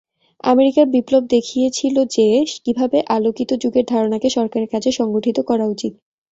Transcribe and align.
American 0.43 0.87
বিপ্লব 0.91 1.23
দেখিয়েছিল 1.27 1.95
যে, 2.15 2.27
কীভাবে 2.65 2.97
আলোকিত 3.15 3.49
যুগের 3.63 3.85
ধারণাকে 3.87 4.27
সরকারের 4.29 4.71
কাজে 4.73 4.91
সংগঠিত 4.99 5.37
করা 5.49 5.65
উচিত। 5.65 5.93